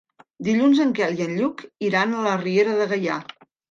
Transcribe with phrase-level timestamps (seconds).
[0.47, 3.25] Dilluns en Quel i en Lluc iran a la Riera de Gaià.